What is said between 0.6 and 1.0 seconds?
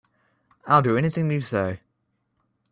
I'll do